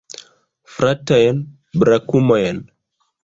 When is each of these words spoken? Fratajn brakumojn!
Fratajn 0.77 1.43
brakumojn! 1.83 2.65